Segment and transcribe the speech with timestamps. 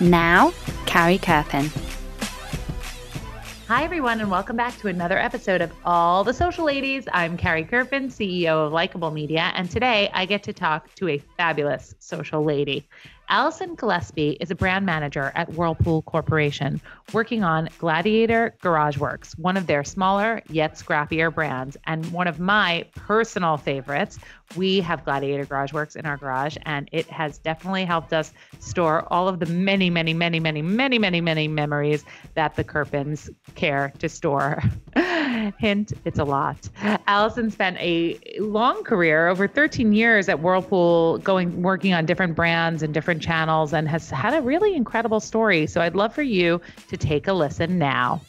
[0.00, 0.52] Now,
[0.86, 1.77] Carrie Kerpen.
[3.68, 7.06] Hi, everyone, and welcome back to another episode of All the Social Ladies.
[7.12, 11.18] I'm Carrie Kerpen, CEO of Likeable Media, and today I get to talk to a
[11.36, 12.88] fabulous social lady.
[13.28, 16.80] Allison Gillespie is a brand manager at Whirlpool Corporation,
[17.12, 22.40] working on Gladiator Garage Works, one of their smaller yet scrappier brands, and one of
[22.40, 24.18] my personal favorites.
[24.56, 29.06] We have Gladiator Garage Works in our garage, and it has definitely helped us store
[29.12, 32.04] all of the many, many, many, many, many, many, many memories
[32.34, 34.62] that the Kerpens care to store.
[35.58, 36.68] Hint, it's a lot.
[37.06, 42.82] Allison spent a long career, over 13 years at Whirlpool, going working on different brands
[42.82, 45.66] and different channels, and has had a really incredible story.
[45.66, 48.22] So I'd love for you to take a listen now.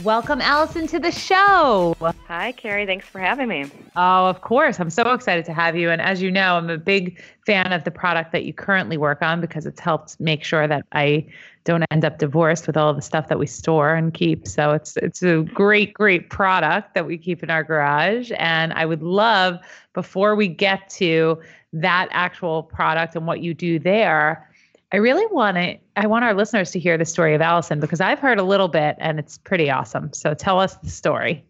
[0.00, 1.94] Welcome, Allison, to the show.
[2.26, 2.86] Hi, Carrie.
[2.86, 3.70] Thanks for having me.
[3.94, 4.80] Oh, of course.
[4.80, 5.90] I'm so excited to have you.
[5.90, 9.20] And as you know, I'm a big fan of the product that you currently work
[9.20, 11.26] on because it's helped make sure that I
[11.64, 14.48] don't end up divorced with all the stuff that we store and keep.
[14.48, 18.32] So it's it's a great, great product that we keep in our garage.
[18.38, 19.58] And I would love,
[19.92, 21.38] before we get to
[21.74, 24.48] that actual product and what you do there,
[24.92, 28.00] I really want to I want our listeners to hear the story of Allison because
[28.00, 30.12] I've heard a little bit and it's pretty awesome.
[30.12, 31.44] So tell us the story.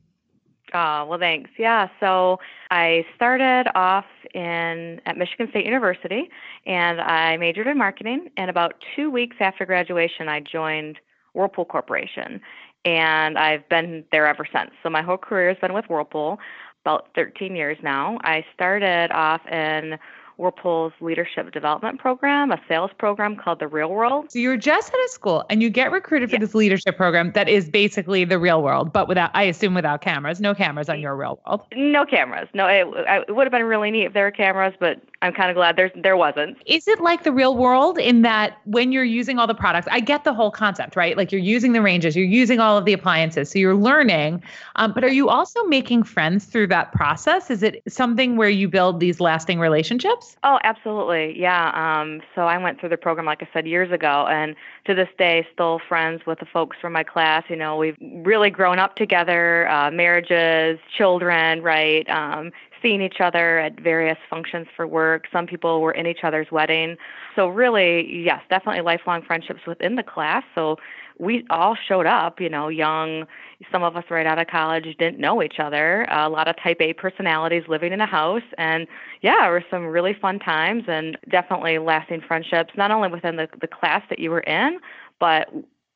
[0.74, 1.50] Oh, well, thanks.
[1.58, 2.38] Yeah, so
[2.70, 6.30] I started off in at Michigan State University,
[6.64, 8.30] and I majored in marketing.
[8.38, 10.98] And about two weeks after graduation, I joined
[11.34, 12.40] Whirlpool Corporation,
[12.86, 14.70] and I've been there ever since.
[14.82, 16.38] So my whole career has been with Whirlpool,
[16.84, 18.18] about 13 years now.
[18.24, 19.98] I started off in
[20.36, 24.30] Whirlpool's leadership development program, a sales program called the Real World.
[24.32, 26.40] So you're just out of school and you get recruited for Yeah.
[26.40, 30.40] this leadership program that is basically the real world, but without I assume without cameras.
[30.40, 31.62] No cameras on your real world.
[31.74, 32.48] No cameras.
[32.54, 32.86] No, it,
[33.28, 35.76] it would have been really neat if there were cameras, but I'm kind of glad
[35.76, 36.56] there's there wasn't.
[36.66, 40.00] Is it like the real world in that when you're using all the products, I
[40.00, 41.16] get the whole concept, right?
[41.16, 44.42] Like you're using the ranges, you're using all of the appliances, so you're learning.
[44.76, 47.50] Um, but are you also making friends through that process?
[47.50, 50.31] Is it something where you build these lasting relationships?
[50.44, 51.38] Oh, absolutely.
[51.38, 51.70] Yeah.
[51.74, 54.56] Um, so I went through the program, like I said, years ago, and
[54.86, 57.44] to this day, still friends with the folks from my class.
[57.48, 62.08] You know, we've really grown up together, uh, marriages, children, right?
[62.10, 62.50] Um,
[62.82, 65.26] seeing each other at various functions for work.
[65.32, 66.96] Some people were in each other's wedding.
[67.36, 70.42] So, really, yes, definitely lifelong friendships within the class.
[70.56, 70.76] So,
[71.22, 73.26] we all showed up, you know, young.
[73.70, 76.04] Some of us right out of college didn't know each other.
[76.10, 78.42] a lot of type A personalities living in a house.
[78.58, 78.88] And
[79.20, 83.48] yeah, there were some really fun times and definitely lasting friendships, not only within the,
[83.60, 84.80] the class that you were in,
[85.20, 85.48] but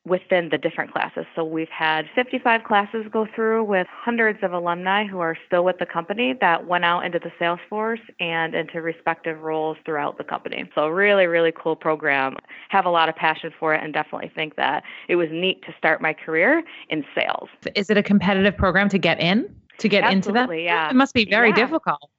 [0.06, 1.27] within the different classes.
[1.34, 5.78] So we've had 55 classes go through with hundreds of alumni who are still with
[5.78, 10.22] the company that went out into the sales force and into respective roles throughout the
[10.25, 10.71] company.
[10.77, 12.37] So really, really cool program.
[12.69, 15.75] Have a lot of passion for it and definitely think that it was neat to
[15.77, 17.49] start my career in sales.
[17.75, 19.53] Is it a competitive program to get in?
[19.78, 20.43] To get into that?
[20.45, 20.89] Absolutely, yeah.
[20.89, 21.56] It must be very Yeah.
[21.56, 22.11] difficult.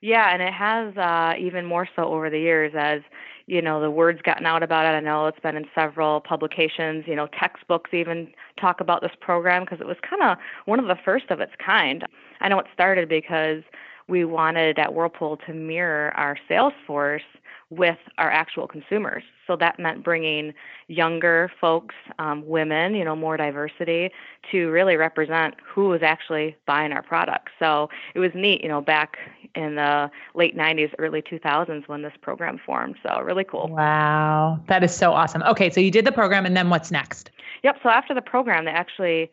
[0.00, 3.02] Yeah, and it has uh, even more so over the years as
[3.46, 4.96] you know the word's gotten out about it.
[4.96, 7.04] I know it's been in several publications.
[7.06, 8.28] You know, textbooks even
[8.60, 11.52] talk about this program because it was kind of one of the first of its
[11.64, 12.04] kind.
[12.40, 13.62] I know it started because
[14.08, 17.22] we wanted at Whirlpool to mirror our sales force
[17.70, 19.22] with our actual consumers.
[19.46, 20.54] So that meant bringing
[20.88, 24.10] younger folks, um, women, you know, more diversity
[24.50, 27.52] to really represent who was actually buying our products.
[27.58, 29.16] So it was neat, you know, back
[29.54, 32.96] in the late 90s, early 2000s when this program formed.
[33.02, 33.68] So really cool.
[33.68, 34.60] Wow.
[34.68, 35.42] That is so awesome.
[35.42, 37.30] Okay, so you did the program and then what's next?
[37.62, 37.78] Yep.
[37.82, 39.30] So after the program, they actually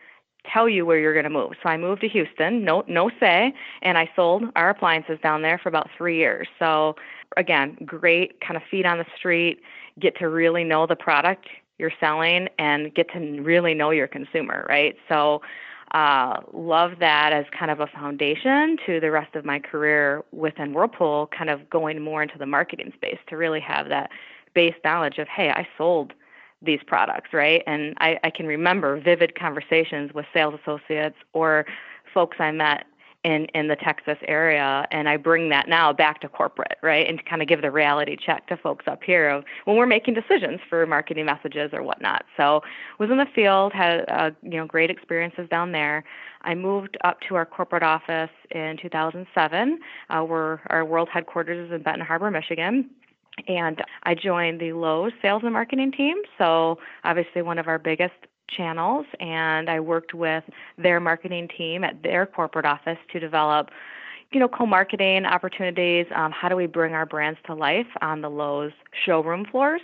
[0.51, 1.51] tell you where you're going to move.
[1.61, 5.57] So I moved to Houston, no no say, and I sold our appliances down there
[5.57, 6.47] for about 3 years.
[6.57, 6.95] So
[7.37, 9.61] again, great kind of feet on the street,
[9.99, 11.47] get to really know the product
[11.77, 14.95] you're selling and get to really know your consumer, right?
[15.07, 15.41] So
[15.91, 20.73] uh, love that as kind of a foundation to the rest of my career within
[20.73, 24.11] Whirlpool, kind of going more into the marketing space to really have that
[24.53, 26.13] base knowledge of, hey, I sold
[26.61, 27.63] these products, right?
[27.65, 31.65] And I, I can remember vivid conversations with sales associates or
[32.13, 32.85] folks I met
[33.23, 37.07] in in the Texas area and I bring that now back to corporate, right?
[37.07, 39.85] And to kind of give the reality check to folks up here of when we're
[39.85, 42.23] making decisions for marketing messages or whatnot.
[42.37, 42.61] So
[42.97, 46.03] was in the field, had uh, you know great experiences down there.
[46.43, 49.79] I moved up to our corporate office in 2007.
[50.09, 52.89] Uh, where our world headquarters is in Benton Harbor, Michigan
[53.47, 56.17] and I joined the Lowe's sales and marketing team.
[56.37, 58.15] So, obviously, one of our biggest
[58.49, 60.43] channels, and I worked with
[60.77, 63.69] their marketing team at their corporate office to develop
[64.31, 66.05] you know, co-marketing opportunities.
[66.13, 68.73] Um, how do we bring our brands to life on the Lowe's
[69.05, 69.81] showroom floors?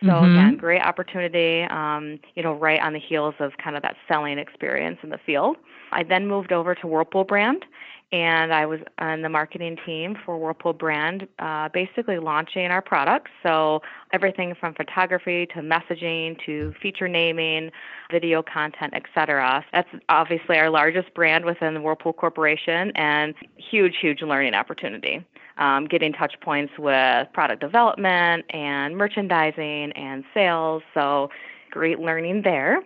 [0.00, 0.30] So mm-hmm.
[0.30, 1.62] again, great opportunity.
[1.64, 5.18] Um, you know, right on the heels of kind of that selling experience in the
[5.18, 5.56] field.
[5.90, 7.64] I then moved over to Whirlpool brand,
[8.10, 13.30] and I was on the marketing team for Whirlpool brand, uh, basically launching our products.
[13.42, 13.82] So
[14.12, 17.70] everything from photography to messaging to feature naming,
[18.10, 19.64] video content, etc.
[19.72, 25.24] That's obviously our largest brand within the Whirlpool Corporation, and huge, huge learning opportunity.
[25.58, 30.82] Um, getting touch points with product development and merchandising and sales.
[30.94, 31.30] So
[31.70, 32.80] great learning there.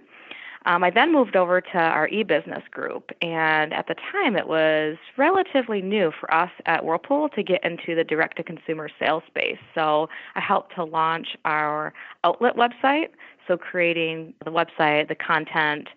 [0.65, 4.97] Um, I then moved over to our e-business group, and at the time it was
[5.17, 9.59] relatively new for us at Whirlpool to get into the direct-to-consumer sales space.
[9.75, 11.93] So I helped to launch our
[12.25, 13.09] outlet website,
[13.49, 15.89] so creating the website, the content,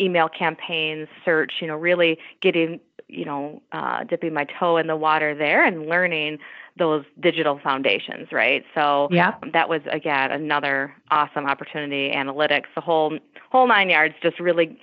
[0.00, 4.96] email campaigns, search, you know, really getting, you know, uh, dipping my toe in the
[4.96, 6.38] water there and learning
[6.78, 8.64] those digital foundations, right?
[8.74, 9.34] So yeah.
[9.52, 12.12] that was again another awesome opportunity.
[12.14, 13.18] Analytics, the whole
[13.50, 14.78] whole nine yards, just really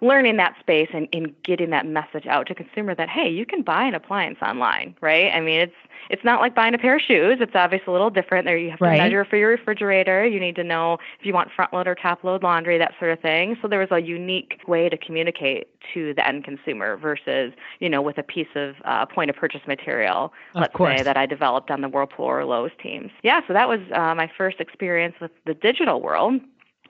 [0.00, 3.62] learning that space and, and getting that message out to consumer that hey, you can
[3.62, 5.32] buy an appliance online, right?
[5.32, 5.74] I mean, it's
[6.08, 7.38] it's not like buying a pair of shoes.
[7.40, 8.46] It's obviously a little different.
[8.46, 8.98] There you have to right.
[8.98, 10.24] measure for your refrigerator.
[10.24, 13.10] You need to know if you want front load or top load laundry, that sort
[13.10, 13.56] of thing.
[13.60, 18.02] So there was a unique way to communicate to the end consumer versus, you know,
[18.02, 20.98] with a piece of uh, point of purchase material, of let's course.
[20.98, 23.10] say that I developed on the Whirlpool or Lowe's teams.
[23.22, 26.40] Yeah, so that was uh, my first experience with the digital world.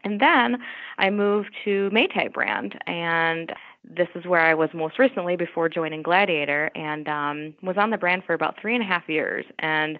[0.06, 0.58] And then
[0.98, 6.02] I moved to Maytag brand, and this is where I was most recently before joining
[6.02, 9.44] Gladiator, and um, was on the brand for about three and a half years.
[9.58, 9.98] And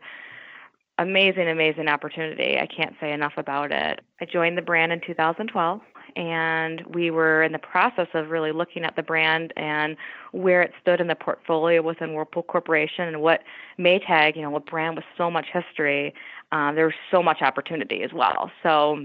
[0.99, 2.57] amazing, amazing opportunity.
[2.57, 4.01] I can't say enough about it.
[4.21, 5.81] I joined the brand in 2012
[6.15, 9.97] and we were in the process of really looking at the brand and
[10.33, 13.43] where it stood in the portfolio within Whirlpool Corporation and what
[13.79, 16.15] Maytag, you know, what brand with so much history,
[16.53, 18.51] um, there was so much opportunity as well.
[18.63, 19.05] So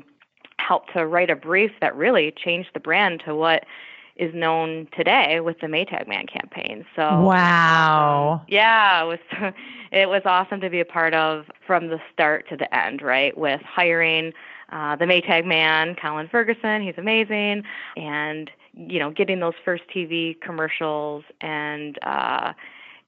[0.67, 3.65] helped to write a brief that really changed the brand to what
[4.17, 6.85] is known today with the Maytag Man campaign.
[6.95, 9.53] So wow, yeah, it was
[9.91, 13.37] it was awesome to be a part of from the start to the end, right?
[13.37, 14.33] With hiring
[14.71, 17.63] uh, the Maytag Man, Colin Ferguson, he's amazing,
[17.97, 22.53] and you know, getting those first TV commercials and uh,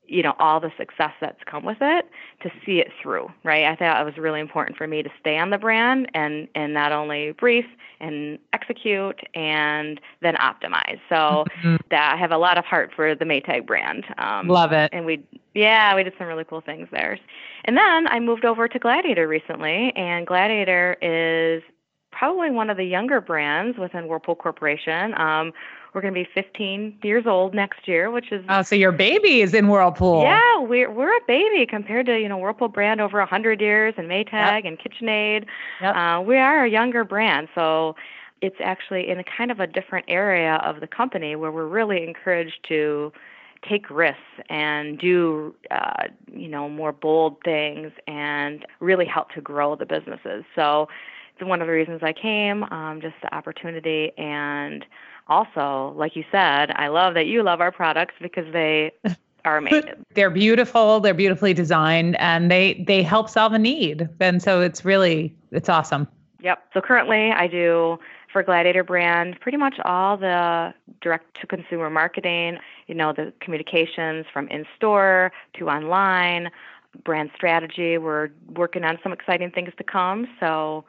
[0.05, 2.09] you know all the success that's come with it
[2.41, 3.65] to see it through right?
[3.65, 6.73] I thought it was really important for me to stay on the brand and and
[6.73, 7.65] not only brief
[7.99, 10.99] and execute and then optimize.
[11.09, 11.75] So mm-hmm.
[11.89, 14.89] that i have a lot of heart for the maytag brand um, love it.
[14.93, 15.23] and we
[15.53, 17.19] yeah we did some really cool things there.
[17.65, 21.63] And then i moved over to gladiator recently and gladiator is
[22.11, 25.19] probably one of the younger brands within whirlpool corporation.
[25.19, 25.51] Um,
[25.93, 29.41] we're going to be 15 years old next year, which is oh, so your baby
[29.41, 30.23] is in Whirlpool.
[30.23, 34.07] Yeah, we're we're a baby compared to you know Whirlpool brand over 100 years and
[34.09, 34.65] Maytag yep.
[34.65, 35.45] and KitchenAid.
[35.81, 35.95] Yep.
[35.95, 37.95] Uh, we are a younger brand, so
[38.41, 42.03] it's actually in a kind of a different area of the company where we're really
[42.03, 43.13] encouraged to
[43.67, 44.19] take risks
[44.49, 50.43] and do uh, you know more bold things and really help to grow the businesses.
[50.55, 50.87] So
[51.41, 54.85] one of the reasons I came, um, just the opportunity and
[55.27, 58.91] also, like you said, I love that you love our products because they
[59.45, 60.05] are amazing.
[60.13, 64.09] they're beautiful, they're beautifully designed, and they they help solve a need.
[64.19, 66.07] And so it's really it's awesome.
[66.41, 66.59] Yep.
[66.73, 67.99] So currently I do
[68.31, 74.25] for Gladiator brand pretty much all the direct to consumer marketing, you know, the communications
[74.33, 76.49] from in store to online,
[77.05, 77.97] brand strategy.
[77.97, 80.27] We're working on some exciting things to come.
[80.39, 80.83] So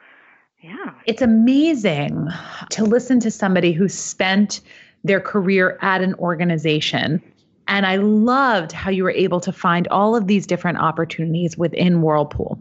[0.61, 0.93] yeah.
[1.05, 2.27] It's amazing
[2.71, 4.61] to listen to somebody who spent
[5.03, 7.21] their career at an organization.
[7.67, 12.01] And I loved how you were able to find all of these different opportunities within
[12.01, 12.59] Whirlpool.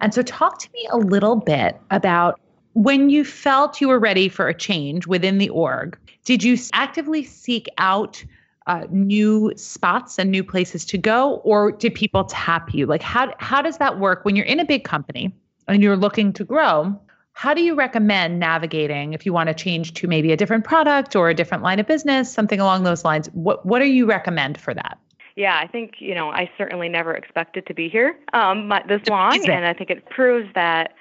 [0.00, 2.40] And so, talk to me a little bit about
[2.74, 7.24] when you felt you were ready for a change within the org, did you actively
[7.24, 8.22] seek out
[8.66, 12.84] uh, new spots and new places to go, or did people tap you?
[12.84, 15.34] Like, how how does that work when you're in a big company
[15.68, 16.98] and you're looking to grow?
[17.36, 21.14] How do you recommend navigating if you want to change to maybe a different product
[21.14, 23.28] or a different line of business, something along those lines?
[23.34, 24.98] What what do you recommend for that?
[25.36, 29.46] Yeah, I think you know I certainly never expected to be here um, this long,
[29.50, 30.94] and I think it proves that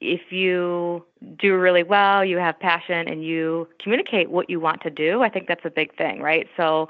[0.00, 1.04] if you
[1.38, 5.28] do really well, you have passion, and you communicate what you want to do, I
[5.28, 6.48] think that's a big thing, right?
[6.56, 6.88] So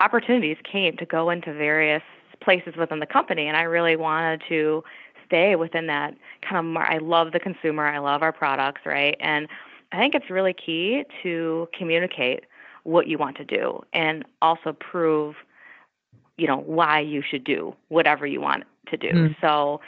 [0.00, 2.02] opportunities came to go into various
[2.40, 4.82] places within the company, and I really wanted to
[5.32, 6.64] stay within that kind of.
[6.64, 9.16] Mar- I love the consumer, I love our products, right?
[9.20, 9.48] And
[9.92, 12.44] I think it's really key to communicate
[12.84, 15.36] what you want to do and also prove
[16.36, 19.36] you know why you should do whatever you want to do mm.
[19.40, 19.80] so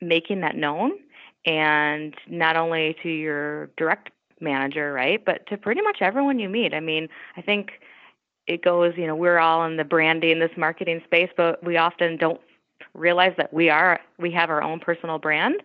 [0.00, 0.92] making that known
[1.44, 6.74] and not only to your direct manager, right, but to pretty much everyone you meet.
[6.74, 7.72] I mean, I think
[8.46, 12.16] it goes, you know, we're all in the branding, this marketing space, but we often
[12.16, 12.40] don't
[12.94, 15.62] realize that we are we have our own personal brand.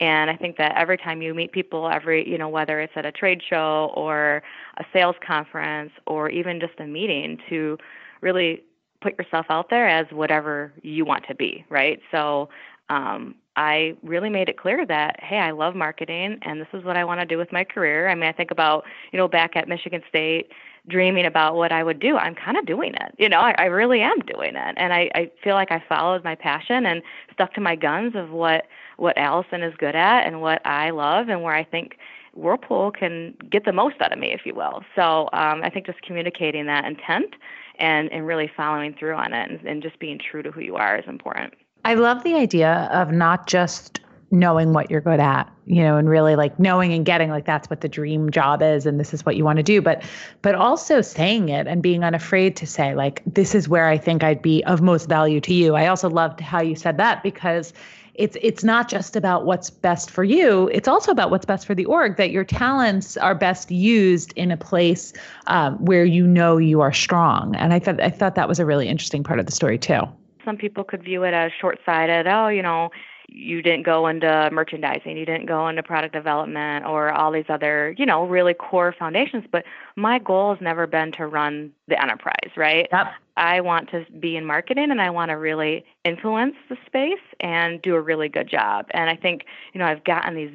[0.00, 3.04] And I think that every time you meet people, every, you know, whether it's at
[3.04, 4.42] a trade show or
[4.76, 7.78] a sales conference or even just a meeting, to
[8.20, 8.62] really
[9.00, 12.00] put yourself out there as whatever you want to be, right?
[12.12, 12.48] So
[12.90, 16.96] um, I really made it clear that, hey, I love marketing and this is what
[16.96, 18.08] I want to do with my career.
[18.08, 20.52] I mean, I think about, you know, back at Michigan State,
[20.88, 22.16] dreaming about what I would do.
[22.16, 23.14] I'm kind of doing it.
[23.18, 24.74] You know, I, I really am doing it.
[24.76, 27.02] And I, I feel like I followed my passion and
[27.32, 28.66] stuck to my guns of what,
[28.96, 31.98] what Allison is good at and what I love and where I think
[32.34, 34.82] Whirlpool can get the most out of me, if you will.
[34.94, 37.34] So um, I think just communicating that intent
[37.78, 40.76] and, and really following through on it and, and just being true to who you
[40.76, 41.54] are is important.
[41.84, 44.00] I love the idea of not just
[44.30, 47.70] knowing what you're good at you know and really like knowing and getting like that's
[47.70, 49.80] what the dream job is and this is what you want to do.
[49.80, 50.02] But
[50.42, 54.22] but also saying it and being unafraid to say like this is where i think
[54.22, 55.74] i'd be of most value to you.
[55.74, 57.72] I also loved how you said that because
[58.14, 61.74] it's it's not just about what's best for you it's also about what's best for
[61.74, 65.12] the org that your talents are best used in a place
[65.46, 67.54] um, where you know you are strong.
[67.56, 70.00] And i thought i thought that was a really interesting part of the story too.
[70.44, 72.26] Some people could view it as short sighted.
[72.26, 72.90] Oh, you know,
[73.28, 77.94] you didn't go into merchandising, you didn't go into product development or all these other,
[77.98, 79.44] you know, really core foundations.
[79.50, 79.64] But
[79.96, 82.88] my goal has never been to run the enterprise, right?
[82.90, 83.06] Yep.
[83.36, 87.80] I want to be in marketing and I want to really influence the space and
[87.82, 88.86] do a really good job.
[88.90, 90.50] And I think, you know, I've gotten these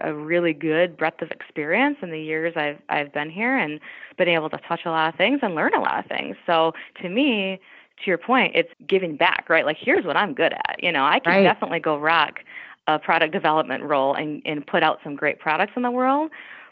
[0.00, 3.78] a really good breadth of experience in the years I've I've been here and
[4.16, 6.36] been able to touch a lot of things and learn a lot of things.
[6.46, 7.60] So to me,
[7.98, 9.64] to your point, it's giving back, right?
[9.64, 10.82] Like, here's what I'm good at.
[10.82, 11.42] You know, I can right.
[11.42, 12.40] definitely go rock
[12.86, 16.30] a product development role and, and put out some great products in the world,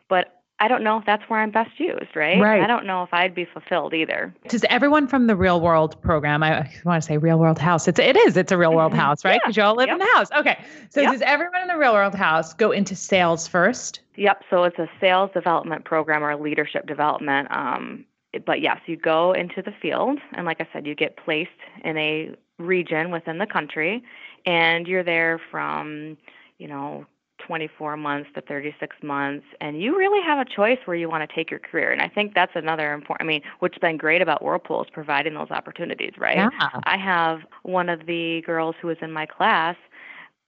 [0.08, 2.40] but I don't know if that's where I'm best used, right?
[2.40, 2.62] Right.
[2.62, 4.32] I don't know if I'd be fulfilled either.
[4.46, 6.44] Does everyone from the Real World program?
[6.44, 7.88] I, want to say Real World House.
[7.88, 8.36] It's it is.
[8.36, 9.00] It's a Real World mm-hmm.
[9.00, 9.40] house, right?
[9.42, 9.64] Because yeah.
[9.64, 9.94] you all live yep.
[9.94, 10.28] in the house.
[10.36, 10.64] Okay.
[10.88, 11.10] So yep.
[11.10, 14.02] does everyone in the Real World house go into sales first?
[14.14, 14.44] Yep.
[14.50, 17.48] So it's a sales development program or leadership development.
[17.50, 18.04] Um,
[18.46, 21.50] but yes, you go into the field, and like I said, you get placed
[21.84, 24.02] in a region within the country,
[24.46, 26.16] and you're there from,
[26.58, 27.06] you know,
[27.46, 31.34] 24 months to 36 months, and you really have a choice where you want to
[31.34, 31.90] take your career.
[31.90, 33.28] And I think that's another important.
[33.28, 36.36] I mean, what's been great about Whirlpool is providing those opportunities, right?
[36.36, 36.50] Yeah.
[36.84, 39.76] I have one of the girls who was in my class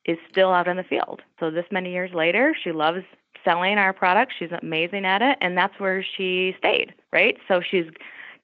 [0.05, 1.23] is still out in the field.
[1.41, 3.05] So this many years later, she loves
[3.45, 4.35] selling our products.
[4.38, 7.37] She's amazing at it, and that's where she stayed, right?
[7.49, 7.87] So she's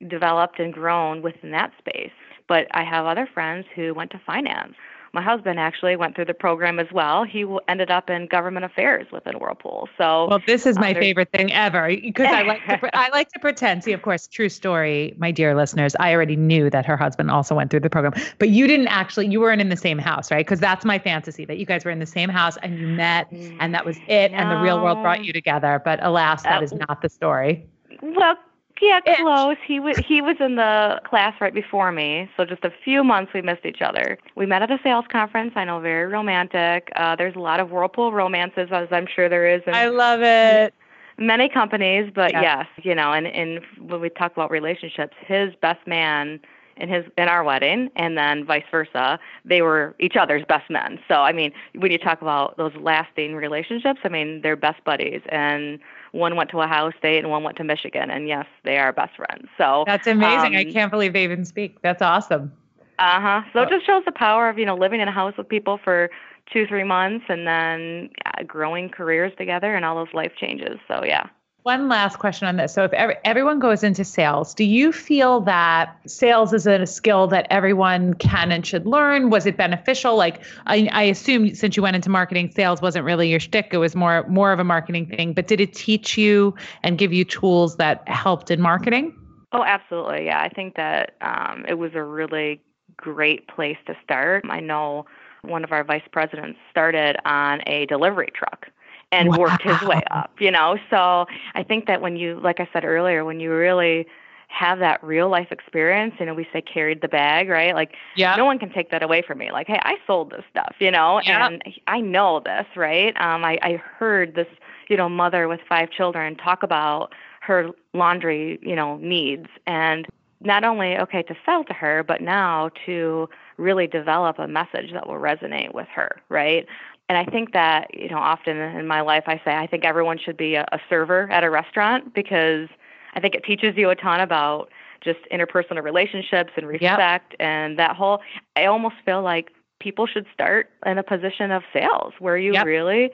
[0.08, 2.12] developed and grown within that space.
[2.48, 4.74] But I have other friends who went to finance
[5.12, 7.24] my husband actually went through the program as well.
[7.24, 9.88] He ended up in government affairs within Whirlpool.
[9.98, 13.40] So, well, this is my favorite thing ever because I like to, I like to
[13.40, 13.82] pretend.
[13.82, 15.96] See, of course, true story, my dear listeners.
[15.98, 19.28] I already knew that her husband also went through the program, but you didn't actually.
[19.28, 20.44] You weren't in the same house, right?
[20.44, 23.30] Because that's my fantasy that you guys were in the same house and you met,
[23.32, 24.38] and that was it, no.
[24.38, 25.80] and the real world brought you together.
[25.84, 27.66] But alas, that uh, is not the story.
[28.02, 28.36] Well,
[28.80, 29.56] yeah, close.
[29.66, 33.32] He was he was in the class right before me, so just a few months
[33.34, 34.18] we missed each other.
[34.36, 35.52] We met at a sales conference.
[35.56, 36.90] I know, very romantic.
[36.96, 39.62] Uh, there's a lot of whirlpool romances, as I'm sure there is.
[39.66, 40.74] In, I love it.
[41.18, 42.40] Many companies, but yeah.
[42.40, 46.40] yes, you know, and and when we talk about relationships, his best man
[46.80, 50.98] in his in our wedding and then vice versa they were each other's best men
[51.06, 55.20] so i mean when you talk about those lasting relationships i mean they're best buddies
[55.28, 55.78] and
[56.12, 59.16] one went to Ohio State and one went to Michigan, and yes, they are best
[59.16, 59.48] friends.
[59.58, 60.54] So that's amazing.
[60.54, 61.80] Um, I can't believe they even speak.
[61.82, 62.52] That's awesome.
[62.98, 63.42] Uh huh.
[63.52, 63.70] So it Oh.
[63.76, 66.10] just shows the power of you know living in a house with people for
[66.52, 70.78] two three months and then uh, growing careers together and all those life changes.
[70.88, 71.26] So yeah.
[71.62, 72.72] One last question on this.
[72.72, 77.26] So, if every, everyone goes into sales, do you feel that sales is a skill
[77.26, 79.28] that everyone can and should learn?
[79.28, 80.16] Was it beneficial?
[80.16, 83.76] Like, I, I assume since you went into marketing, sales wasn't really your shtick; it
[83.76, 85.34] was more more of a marketing thing.
[85.34, 89.14] But did it teach you and give you tools that helped in marketing?
[89.52, 90.26] Oh, absolutely.
[90.26, 92.60] Yeah, I think that um, it was a really
[92.96, 94.44] great place to start.
[94.48, 95.04] I know
[95.42, 98.68] one of our vice presidents started on a delivery truck
[99.12, 100.78] and worked his way up, you know.
[100.90, 104.06] So I think that when you, like I said earlier, when you really
[104.48, 107.74] have that real life experience, you know, we say carried the bag, right?
[107.74, 108.34] Like Yeah.
[108.36, 109.52] no one can take that away from me.
[109.52, 111.46] Like, hey, I sold this stuff, you know, Yeah.
[111.46, 113.14] and I know this, right?
[113.20, 114.48] Um, I, I heard this,
[114.88, 120.06] you know, mother with five children talk about her laundry, you know, needs, and
[120.40, 125.06] not only okay to sell to her, but now to really develop a message that
[125.06, 126.66] will resonate with her, right?
[127.10, 130.16] And I think that, you know, often in my life, I say I think everyone
[130.16, 132.68] should be a, a server at a restaurant because
[133.14, 137.96] I think it teaches you a ton about just interpersonal relationships and respect and that
[137.96, 138.20] whole
[138.54, 139.50] I almost feel like
[139.80, 142.64] people should start in a position of sales where you Yep.
[142.64, 143.10] really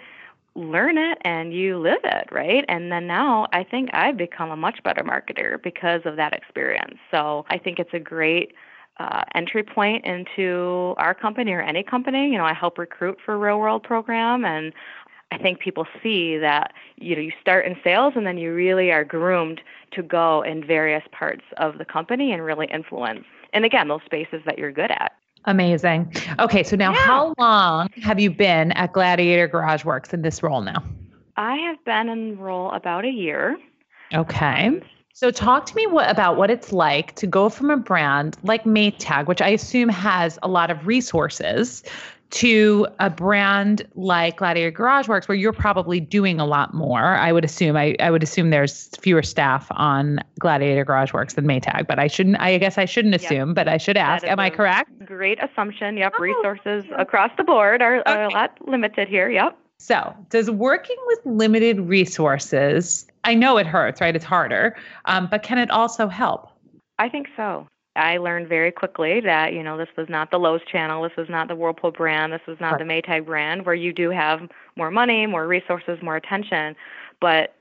[0.55, 2.67] learn it and you live it, right?
[2.69, 6.99] And then now I think I've become a much better marketer because of that experience.
[7.11, 8.53] So I think it's a great
[8.99, 12.31] uh, entry point into our company or any company.
[12.31, 14.73] You know, I help recruit for real world program and
[15.33, 18.93] I think people see that you know you start in sales and then you really
[18.93, 19.61] are groomed
[19.93, 23.25] to go in various parts of the company and really influence.
[23.53, 25.13] And again, those spaces that you're good at.
[25.47, 26.13] Amazing.
[26.39, 26.99] Okay, so now Yeah.
[26.99, 30.83] how long have you been at Gladiator Garage Works in this role now?
[31.37, 33.57] I have been in role about a year.
[34.15, 34.81] Okay.
[35.17, 38.65] So talk to me what, about what it's like to go from a brand like
[38.65, 41.83] Maytag, which I assume has a lot of resources,
[42.33, 47.17] to a brand like Gladiator Garage Works, where you're probably doing a lot more.
[47.17, 47.79] I would assume.
[47.79, 52.09] I, I would assume there's fewer staff on Gladiator Garage Works than Maytag, but I
[52.09, 52.39] shouldn't.
[52.39, 54.23] I guess I shouldn't assume, but I should ask.
[54.27, 54.91] Am I correct?
[55.07, 55.97] Great assumption.
[55.97, 59.31] Yep, Oh, resources across the board are, are a lot limited here.
[59.31, 59.57] Yep.
[59.79, 63.07] So, does working with limited resources?
[63.27, 64.15] I know it hurts, right?
[64.15, 66.49] It's harder, um, but can it also help?
[66.99, 67.67] I think so.
[67.97, 71.29] I learned very quickly that, you know, this was not the Lowe's channel, this was
[71.29, 73.05] not the Whirlpool brand, this was not Right.
[73.05, 74.41] the Maytag brand where you do have
[74.77, 76.77] more money, more resources, more attention,
[77.21, 77.55] but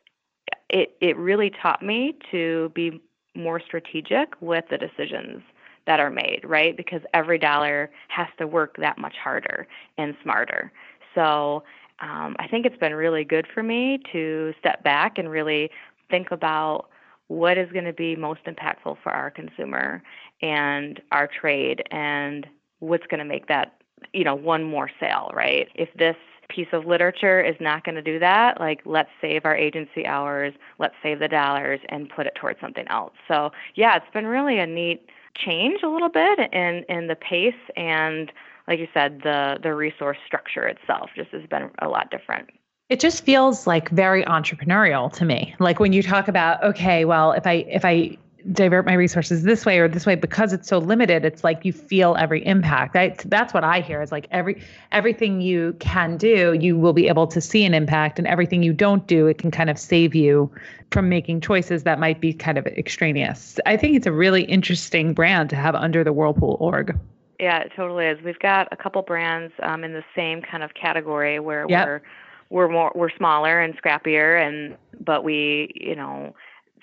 [0.69, 3.01] it it really taught me to be
[3.35, 5.41] more strategic with the decisions
[5.87, 6.75] that are made, right?
[6.75, 10.71] Because every dollar has to work that much harder and smarter.
[11.13, 11.63] So,
[11.99, 15.69] um, I think it's been really good for me to step back and really
[16.09, 16.89] think about
[17.27, 20.03] what is going to be most impactful for our consumer
[20.41, 22.45] and our trade and
[22.79, 23.73] what's going to make that
[24.13, 25.69] you know one more sale right?
[25.75, 29.55] If this piece of literature is not going to do that like let's save our
[29.55, 33.13] agency hours let's save the dollars and put it towards something else.
[33.27, 37.53] So yeah it's been really a neat change a little bit in in the pace
[37.75, 38.31] and
[38.67, 42.49] like you said the the resource structure itself just has been a lot different
[42.89, 45.55] It just feels like very entrepreneurial to me.
[45.59, 48.17] Like when you talk about, okay, well, if I if I
[48.51, 51.73] divert my resources this way or this way because it's so limited, it's like you
[51.73, 52.95] feel every impact.
[52.95, 57.07] I, that's what I hear is like every everything you can do, you will be
[57.07, 60.13] able to see an impact, and everything you don't do, it can kind of save
[60.13, 60.51] you
[60.91, 63.59] from making choices that might be kind of extraneous.
[63.65, 66.95] I think it's a really interesting brand to have under the Whirlpool org.
[67.39, 68.21] Yeah, it totally is.
[68.23, 71.87] We've got a couple brands um, in the same kind of category where Yep.
[71.87, 72.01] we're
[72.49, 76.35] we're more we're smaller and scrappier, and but we you know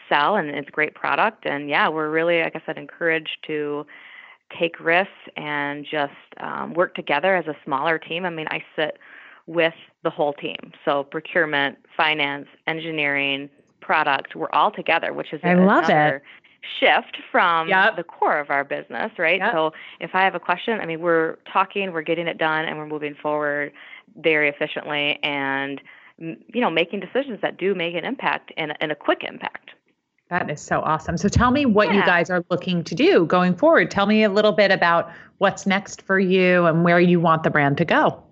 [0.08, 3.86] sell and it's great product, and yeah, we're really like I said encouraged to
[4.58, 8.26] take risks and just um, work together as a smaller team.
[8.26, 8.98] I mean, I sit
[9.46, 13.48] with the whole team, so procurement, finance, engineering,
[13.80, 14.34] product.
[14.34, 16.22] We're all together, which is I love it.
[16.78, 17.96] Shift from Yep.
[17.96, 19.40] the core of our business, right?
[19.40, 19.52] Yep.
[19.52, 22.78] So if I have a question, I mean, we're talking, we're getting it done, and
[22.78, 23.72] we're moving forward
[24.16, 25.80] very efficiently and,
[26.18, 29.70] you know, making decisions that do make an impact and, and a quick impact.
[30.30, 31.18] That is so awesome.
[31.18, 33.90] So tell me what you guys are looking to do going forward.
[33.90, 37.50] Tell me a little bit about what's next for you and where you want the
[37.50, 38.22] brand to go.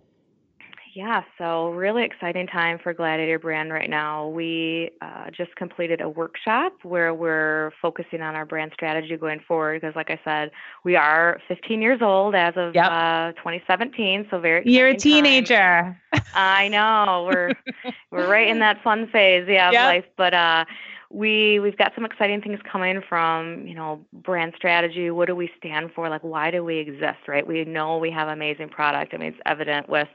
[0.95, 4.29] Yeah, so really exciting time for Gladiator brand right now.
[4.29, 9.81] We uh, just completed a workshop where we're focusing on our brand strategy going forward
[9.81, 10.51] because, like I said,
[10.83, 12.91] we are 15 years old as of Yep.
[12.91, 15.23] uh, 2017, so very You're a exciting time.
[15.25, 16.01] teenager.
[16.35, 17.53] I know we're
[18.11, 20.05] we're right in that fun phase, yeah, of life.
[20.17, 20.65] But uh,
[21.11, 25.51] we we've got some exciting things coming from you know brand strategy what do we
[25.59, 29.17] stand for like why do we exist right we know we have amazing product i
[29.17, 30.07] mean it's evident with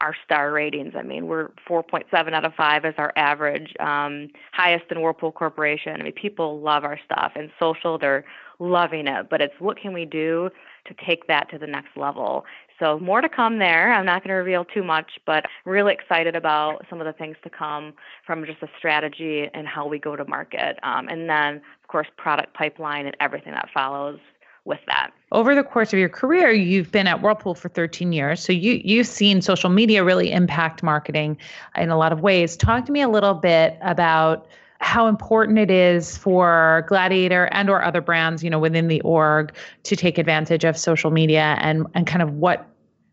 [0.00, 4.84] our star ratings i mean we're 4.7 out of 5 is our average um, highest
[4.90, 8.24] in whirlpool corporation i mean people love our stuff and social they're
[8.58, 10.50] loving it but it's what can we do
[10.86, 12.44] to take that to the next level
[12.78, 13.92] so more to come there.
[13.92, 17.36] I'm not going to reveal too much, but really excited about some of the things
[17.44, 17.94] to come
[18.26, 20.78] from just a strategy and how we go to market.
[20.82, 24.18] Um, and then, of course, product pipeline and everything that follows
[24.66, 25.10] with that.
[25.32, 28.40] Over the course of your career, you've been at Whirlpool for 13 years.
[28.40, 31.38] So you you've seen social media really impact marketing
[31.76, 32.56] in a lot of ways.
[32.56, 34.46] Talk to me a little bit about
[34.78, 39.54] how important it is for Gladiator and or other brands, you know, within the org
[39.84, 42.68] to take advantage of social media and and kind of what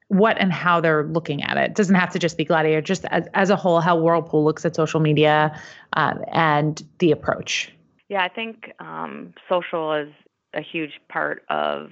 [0.09, 1.71] what and how they're looking at it.
[1.71, 4.63] it doesn't have to just be Gladiator, just as, as a whole, how Whirlpool looks
[4.65, 5.59] at social media
[5.93, 7.73] um, and the approach.
[8.09, 10.09] Yeah, I think um, social is
[10.53, 11.89] a huge part of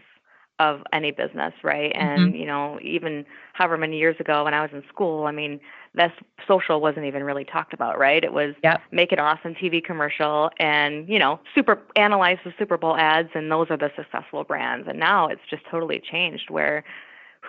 [0.62, 1.92] of any business, right?
[1.96, 2.36] And mm-hmm.
[2.36, 5.60] you know, even however many years ago when I was in school, I mean,
[5.96, 6.14] that
[6.48, 8.24] social wasn't even really talked about, right?
[8.24, 8.82] It was yep.
[8.92, 13.52] make an awesome TV commercial and you know, super analyze the Super Bowl ads, and
[13.52, 14.88] those are the successful brands.
[14.88, 16.84] And now it's just totally changed where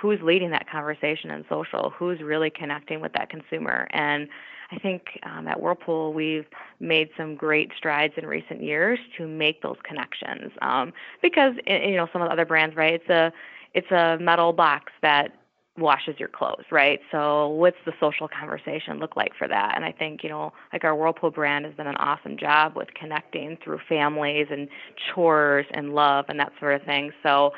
[0.03, 3.87] who's leading that conversation in social, who's really connecting with that consumer.
[3.93, 4.29] And
[4.73, 6.47] I think um, at Whirlpool, we've
[6.81, 10.51] made some great strides in recent years to make those connections.
[10.61, 12.95] Um, because you know some of the other brands, right?
[12.95, 13.33] It's a
[13.75, 15.37] it's a metal box that
[15.79, 16.99] washes your clothes, right?
[17.13, 19.73] So what's the social conversation look like for that?
[19.75, 22.93] And I think, you know, like our Whirlpool brand has done an awesome job with
[22.93, 24.69] connecting through families and
[25.15, 27.13] chores and love and that sort of thing.
[27.23, 27.53] So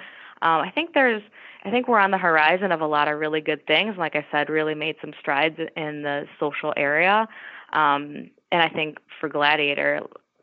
[0.44, 1.22] um, I think there's
[1.64, 3.96] I think we're on the horizon of a lot of really good things.
[3.96, 7.26] Like I said, really made some strides in the social area.
[7.72, 10.02] Um, and I think for Gladiator,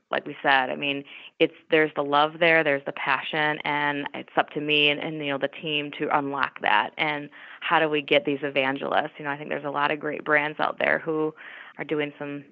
[0.09, 1.03] like we said, I mean,
[1.39, 5.23] it's there's the love there, there's the passion, and it's up to me and, and
[5.23, 6.89] you know the team to unlock that.
[6.97, 7.29] And
[7.61, 9.11] how do we get these evangelists?
[9.17, 11.33] You know, I think there's a lot of great brands out there who
[11.77, 12.43] are doing some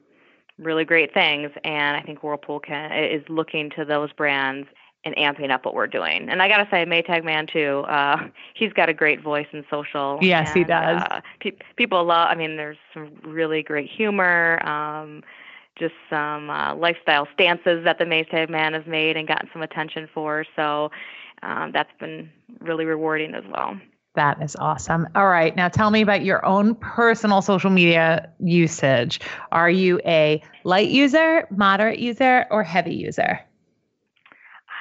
[0.60, 4.68] really great things, and I think Whirlpool can is looking to those brands
[5.06, 6.30] and amping up what we're doing.
[6.30, 7.84] And I got to say, Maytag Man too.
[7.88, 10.20] Uh, he's got a great voice in social.
[10.22, 11.02] Yes, and, he does.
[11.10, 12.28] Uh, pe- people love.
[12.30, 14.66] I mean, there's some really great humor.
[14.68, 15.24] Um,
[15.78, 20.10] just some uh, lifestyle stances that the Maytag Man has made and gotten some attention
[20.14, 20.46] for.
[20.56, 20.92] So
[21.42, 23.80] um, that's been really rewarding as well.
[24.16, 25.08] That is awesome.
[25.16, 25.56] All right.
[25.56, 29.22] Now tell me about your own personal social media usage.
[29.52, 33.40] Are you a light user, moderate user, or heavy user?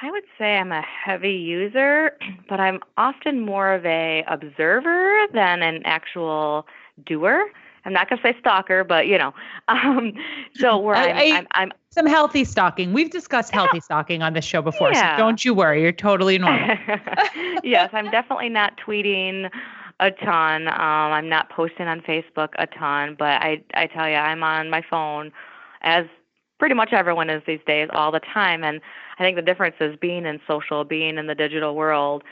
[0.01, 2.17] I would say I'm a heavy user,
[2.49, 6.67] but I'm often more of a observer than an actual
[7.05, 7.45] doer.
[7.85, 9.33] I'm not going to say stalker, but you know,
[9.67, 10.13] um,
[10.55, 12.93] so where I, I'm, I'm, I'm, some healthy stalking.
[12.93, 13.81] We've discussed healthy yeah.
[13.81, 15.15] stalking on this show before, yeah.
[15.15, 15.81] so don't you worry.
[15.81, 16.75] You're totally normal.
[17.63, 19.49] yes, I'm definitely not tweeting
[19.99, 20.67] a ton.
[20.67, 24.69] Um, I'm not posting on Facebook a ton, but I, I tell you, I'm on
[24.69, 25.31] my phone
[25.81, 26.05] as
[26.59, 28.63] pretty much everyone is these days all the time.
[28.63, 28.81] And
[29.19, 32.23] I think the difference is being in social, being in the digital world.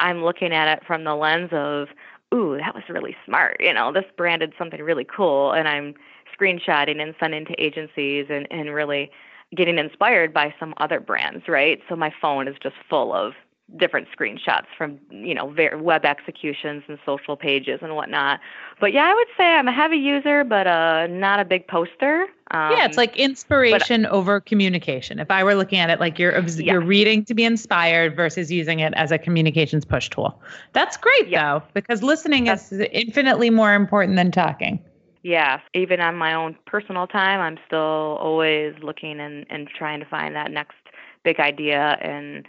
[0.00, 1.88] I'm looking at it from the lens of,
[2.32, 3.56] ooh, that was really smart.
[3.60, 5.94] You know, this branded something really cool, and I'm
[6.38, 9.10] screenshotting and sending to agencies and, and really
[9.56, 11.80] getting inspired by some other brands, right?
[11.88, 13.34] So my phone is just full of
[13.74, 18.40] different screenshots from you know web executions and social pages and whatnot.
[18.80, 22.26] But yeah, I would say I'm a heavy user, but uh, not a big poster.
[22.52, 25.18] Um, yeah, it's like inspiration but, over communication.
[25.18, 26.72] If I were looking at it like you're yeah.
[26.72, 30.40] you're reading to be inspired versus using it as a communications push tool.
[30.72, 31.58] That's great yeah.
[31.58, 34.82] though, because listening That's, is infinitely more important than talking.
[35.24, 40.06] Yeah, even on my own personal time, I'm still always looking and, and trying to
[40.06, 40.76] find that next
[41.24, 42.46] big idea and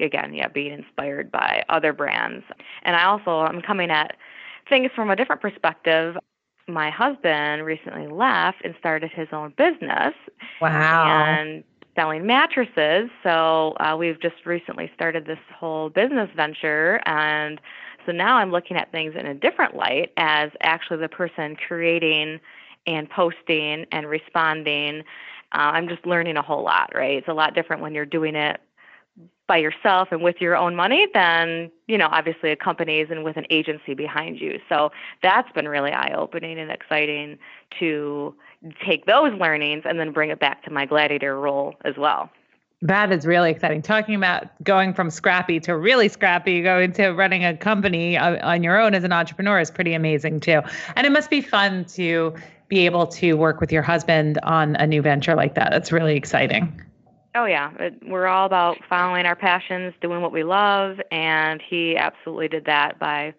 [0.00, 2.44] again, yeah, being inspired by other brands.
[2.82, 4.16] And I also I'm coming at
[4.68, 6.16] things from a different perspective.
[6.68, 10.14] My husband recently left and started his own business.
[10.60, 11.06] Wow.
[11.06, 13.08] And selling mattresses.
[13.22, 17.58] So uh, we've just recently started this whole business venture and
[18.06, 22.38] so now I'm looking at things in a different light as actually the person creating
[22.86, 25.00] and posting and responding.
[25.52, 27.18] Uh, I'm just learning a whole lot, right?
[27.18, 28.60] It's a lot different when you're doing it
[29.46, 33.36] by yourself and with your own money than you know obviously a company's and with
[33.36, 34.90] an agency behind you so
[35.22, 37.38] that's been really eye opening and exciting
[37.78, 38.34] to
[38.84, 42.30] take those learnings and then bring it back to my gladiator role as well
[42.82, 43.80] That is really exciting.
[43.80, 48.78] Talking about going from scrappy to really scrappy, going to running a company on your
[48.78, 50.60] own as an entrepreneur is pretty amazing too.
[50.94, 52.34] And it must be fun to
[52.68, 55.70] be able to work with your husband on a new venture like that.
[55.70, 56.82] That's really exciting.
[57.36, 57.70] Oh yeah,
[58.06, 62.98] we're all about following our passions, doing what we love, and he absolutely did that
[62.98, 63.34] by,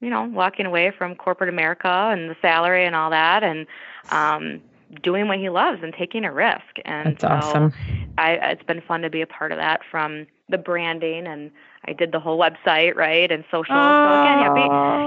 [0.00, 3.66] you know, walking away from corporate America and the salary and all that, and
[4.10, 4.60] um,
[5.02, 6.78] doing what he loves and taking a risk.
[6.84, 7.72] And That's so awesome.
[8.18, 11.50] I, it's been fun to be a part of that from the branding and
[11.86, 13.74] I did the whole website, right, and social.
[13.74, 14.06] Oh.
[14.06, 14.54] So again, yeah,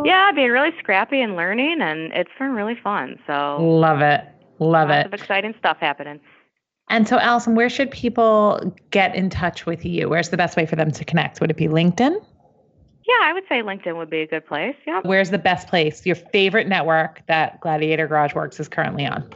[0.01, 3.19] be, yeah, being really scrappy and learning, and it's been really fun.
[3.27, 4.25] So love it,
[4.59, 5.13] love lots it.
[5.13, 6.19] Of exciting stuff happening.
[6.93, 10.09] And so, Allison, where should people get in touch with you?
[10.09, 11.41] Where's the best way for them to connect?
[11.41, 12.23] Would it be LinkedIn?
[13.03, 14.75] Yeah, I would say LinkedIn would be a good place.
[14.85, 15.01] Yeah.
[15.01, 16.05] Where's the best place?
[16.05, 19.27] Your favorite network that Gladiator Garage Works is currently on?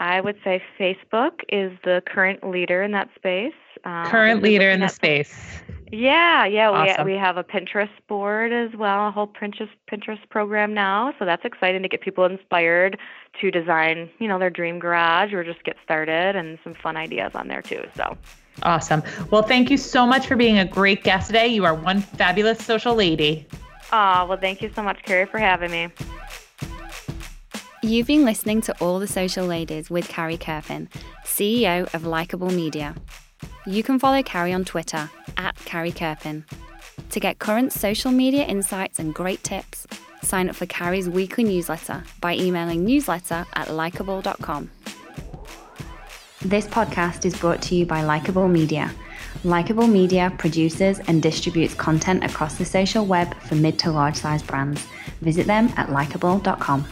[0.00, 3.52] I would say Facebook is the current leader in that space.
[3.84, 5.62] Um, current leader in the space.
[5.92, 7.06] Yeah, yeah, awesome.
[7.06, 11.14] we we have a Pinterest board as well, a whole Pinterest Pinterest program now.
[11.18, 12.98] So that's exciting to get people inspired
[13.40, 17.32] to design, you know, their dream garage or just get started, and some fun ideas
[17.34, 17.84] on there too.
[17.96, 18.16] So
[18.62, 19.02] awesome.
[19.30, 21.48] Well, thank you so much for being a great guest today.
[21.48, 23.46] You are one fabulous social lady.
[23.92, 25.88] Oh, well, thank you so much, Carrie, for having me.
[27.82, 30.88] You've been listening to All the Social Ladies with Carrie Kerpen,
[31.24, 32.94] CEO of Likeable Media.
[33.66, 36.44] You can follow Carrie on Twitter at Carrie Kerpen.
[37.10, 39.86] To get current social media insights and great tips,
[40.22, 44.70] sign up for Carrie's weekly newsletter by emailing newsletter at likeable.com.
[46.42, 48.92] This podcast is brought to you by Likeable Media.
[49.44, 54.42] Likeable Media produces and distributes content across the social web for mid to large size
[54.42, 54.84] brands.
[55.20, 56.86] Visit them at likeable.com.